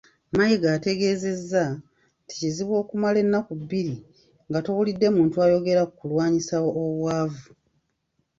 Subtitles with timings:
[0.35, 1.63] Mayiga ategeezezza
[2.23, 3.95] nti kizibu okumala ennaku bbiri
[4.47, 7.47] nga towulidde muntu ayogera ku kulwanyisa obwavu.